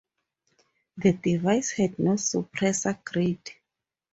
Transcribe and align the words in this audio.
The 0.97 1.13
device 1.13 1.73
had 1.73 1.99
no 1.99 2.13
suppressor 2.13 3.03
grid. 3.03 3.51